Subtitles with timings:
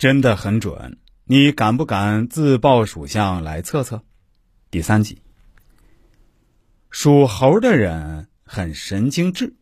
[0.00, 4.02] 真的很准，你敢不敢自报属相来测测？
[4.70, 5.20] 第三集，
[6.88, 9.52] 属猴的人很神经质，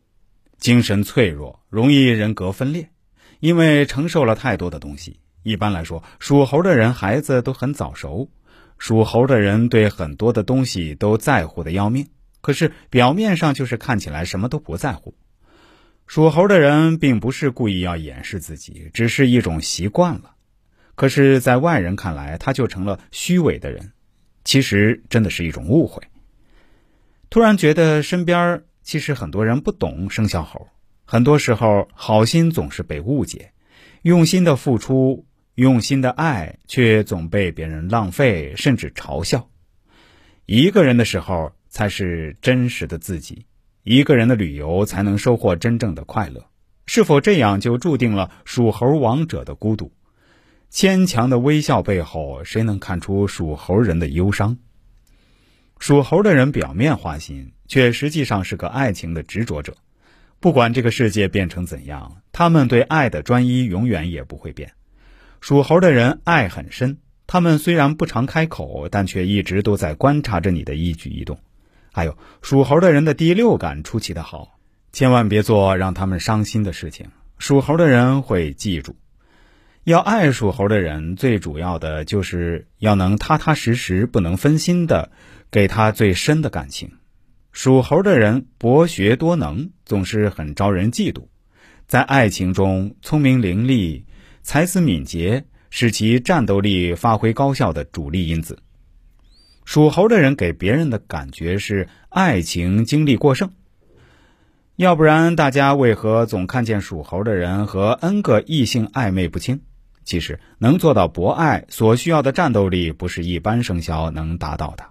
[0.57, 2.89] 精神脆弱，容易人格分裂，
[3.41, 5.19] 因为承受了太多的东西。
[5.43, 8.31] 一般来说，属猴的人孩子都很早熟，
[8.77, 12.07] 属猴的人对很多的东西都在乎的要命，
[12.39, 15.13] 可是表面上就是看起来什么都不在乎。
[16.09, 20.33] 属猴的人并不是故意要掩饰自己，只是一种习惯了。
[20.95, 23.91] 可是，在外人看来，他就成了虚伪的人。
[24.43, 26.01] 其实，真的是一种误会。
[27.29, 30.67] 突然觉得身边其实很多人不懂生肖猴，
[31.05, 33.51] 很多时候好心总是被误解，
[34.01, 39.47] 用心的付出、用心的爱，却总被别人浪费，甚至嘲笑。
[40.47, 43.45] 一个人的时候，才是真实的自己。
[43.91, 46.45] 一个人的旅游才能收获真正的快乐，
[46.85, 49.91] 是否这样就注定了属猴王者的孤独？
[50.69, 54.55] 牵强的微笑背后，谁能看出属猴人的忧伤？
[55.79, 59.75] 属猴的人表面花心，却实际上是个爱情的执着者。
[60.39, 64.71] 不管这个世界变成怎样，他们对爱的专一永远也不会变。
[65.41, 71.39] 属猴的人爱很深，他们虽然不常开口，但却一直都在观察着你的一举一动。
[71.99, 74.57] 还有属猴的人的第六感出奇的好，
[74.93, 77.07] 千万别做让他们伤心的事情。
[77.39, 78.95] 属猴的人会记住，
[79.83, 85.11] 要爱属猴的人，最主要的就是要能踏踏实实、不能分心的
[85.51, 86.89] 给他最深的感情。
[87.51, 91.27] 属猴的人博学多能，总是很招人嫉妒，
[91.85, 94.05] 在爱情中聪明伶俐、
[94.41, 98.57] 才思敏捷，是其战斗力发挥高效的主力因子。
[99.69, 103.51] 属猴的人给别人的感觉是爱情经历过剩，
[104.75, 109.59] 要不然大家为何总看见属猴的人和 N 个异性暧昧不清？
[110.03, 114.85] 其实能做到博爱所需要的战斗力，不是一般生肖能达到的。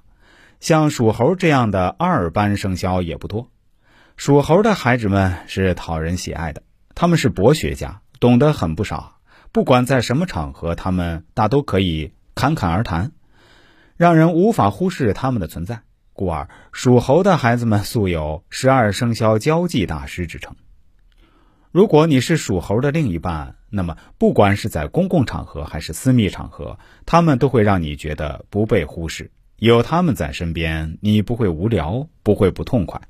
[0.61, 3.51] 像属猴这样的二班生肖也不多。
[4.17, 6.63] 属猴的孩子们是讨人喜爱的，
[6.95, 9.17] 他们是博学家，懂得很不少。
[9.51, 13.11] 不管在什么场合，他们大都可以侃侃而谈。
[13.99, 15.81] 让人无法忽视他们的存在，
[16.13, 20.55] 故而属猴的孩子们素有十二生肖交际大师之称。
[21.73, 29.33] 如果你是属猴的另一半，那么不管是在公共场合还是私密场合，他们都会让你觉得不被忽视。
[29.57, 33.03] 有他们在身边，你不会无聊，不会不痛快。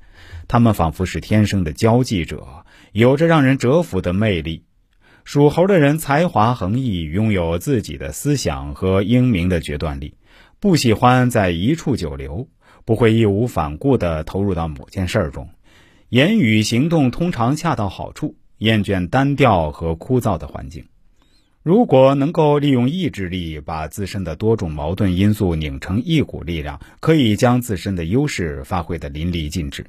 [0.47, 4.65] 他们仿佛是天生的交际者，有着让人折服的魅力。
[5.23, 10.15] 属猴的人才华横溢，拥有自己的思想和英明的决断力。
[10.61, 12.49] 不喜欢在一处久留，
[12.83, 15.47] 不会义无反顾地投入到某件事中，
[16.09, 20.83] 言语行动通常恰到好处，厌倦单调和枯燥的环境。
[21.63, 29.85] 如果能够利用意志力，把自身的多种矛盾因素拧成一股力量，可以将自身的优势发挥的淋漓尽致。